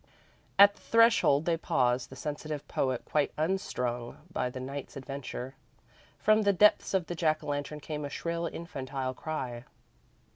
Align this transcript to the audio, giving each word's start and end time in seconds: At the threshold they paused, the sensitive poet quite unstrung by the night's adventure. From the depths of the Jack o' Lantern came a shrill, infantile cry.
At 0.57 0.73
the 0.73 0.81
threshold 0.81 1.45
they 1.45 1.57
paused, 1.57 2.09
the 2.09 2.15
sensitive 2.15 2.67
poet 2.67 3.05
quite 3.05 3.31
unstrung 3.37 4.17
by 4.33 4.49
the 4.49 4.59
night's 4.59 4.95
adventure. 4.97 5.53
From 6.17 6.41
the 6.41 6.53
depths 6.53 6.95
of 6.95 7.05
the 7.05 7.13
Jack 7.13 7.43
o' 7.43 7.47
Lantern 7.49 7.79
came 7.79 8.03
a 8.03 8.09
shrill, 8.09 8.47
infantile 8.47 9.13
cry. 9.13 9.63